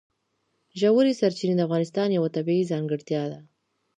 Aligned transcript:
ژورې 0.79 1.13
سرچینې 1.19 1.55
د 1.57 1.61
افغانستان 1.67 2.07
یوه 2.17 2.29
طبیعي 2.37 2.69
ځانګړتیا 2.71 3.23
ده. 3.31 3.39